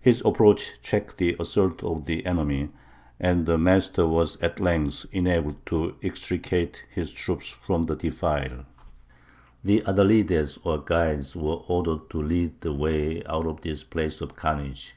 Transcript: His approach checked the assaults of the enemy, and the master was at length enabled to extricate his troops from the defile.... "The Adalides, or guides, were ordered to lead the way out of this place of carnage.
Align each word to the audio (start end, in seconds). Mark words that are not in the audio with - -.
His 0.00 0.20
approach 0.24 0.72
checked 0.82 1.18
the 1.18 1.36
assaults 1.38 1.84
of 1.84 2.04
the 2.04 2.26
enemy, 2.26 2.70
and 3.20 3.46
the 3.46 3.56
master 3.56 4.04
was 4.04 4.34
at 4.42 4.58
length 4.58 5.06
enabled 5.12 5.64
to 5.66 5.94
extricate 6.02 6.84
his 6.92 7.12
troops 7.12 7.56
from 7.64 7.84
the 7.84 7.94
defile.... 7.94 8.66
"The 9.62 9.80
Adalides, 9.86 10.58
or 10.64 10.78
guides, 10.78 11.36
were 11.36 11.62
ordered 11.68 12.10
to 12.10 12.20
lead 12.20 12.62
the 12.62 12.72
way 12.72 13.22
out 13.26 13.46
of 13.46 13.60
this 13.60 13.84
place 13.84 14.20
of 14.20 14.34
carnage. 14.34 14.96